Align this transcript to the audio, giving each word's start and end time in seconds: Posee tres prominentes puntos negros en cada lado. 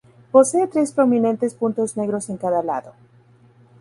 Posee 0.31 0.65
tres 0.65 0.93
prominentes 0.93 1.53
puntos 1.53 1.95
negros 1.95 2.27
en 2.29 2.37
cada 2.37 2.63
lado. 2.63 2.93